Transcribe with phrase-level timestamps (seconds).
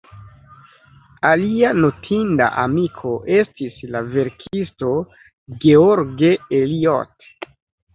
[1.31, 4.93] Alia notinda amiko estis la verkisto
[5.69, 7.53] George Eliot.